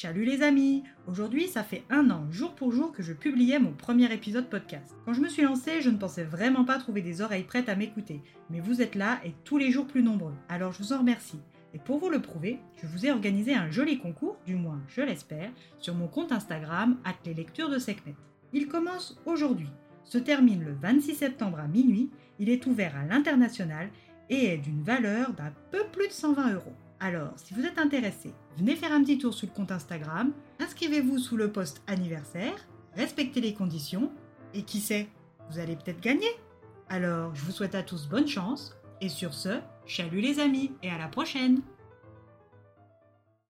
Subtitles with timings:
[0.00, 3.72] Chalut les amis Aujourd'hui, ça fait un an, jour pour jour, que je publiais mon
[3.72, 4.96] premier épisode podcast.
[5.04, 7.76] Quand je me suis lancée, je ne pensais vraiment pas trouver des oreilles prêtes à
[7.76, 8.22] m'écouter.
[8.48, 10.32] Mais vous êtes là et tous les jours plus nombreux.
[10.48, 11.42] Alors je vous en remercie.
[11.74, 15.02] Et pour vous le prouver, je vous ai organisé un joli concours, du moins je
[15.02, 16.96] l'espère, sur mon compte Instagram,
[17.26, 18.16] les lectures de Sekhmet.
[18.54, 19.68] Il commence aujourd'hui,
[20.04, 22.08] se termine le 26 septembre à minuit,
[22.38, 23.90] il est ouvert à l'international
[24.30, 26.72] et est d'une valeur d'un peu plus de 120 euros.
[27.02, 31.18] Alors, si vous êtes intéressé, venez faire un petit tour sur le compte Instagram, inscrivez-vous
[31.18, 32.54] sous le post anniversaire,
[32.94, 34.12] respectez les conditions,
[34.52, 35.08] et qui sait,
[35.50, 36.28] vous allez peut-être gagner.
[36.90, 40.90] Alors, je vous souhaite à tous bonne chance, et sur ce, chalut les amis, et
[40.90, 41.62] à la prochaine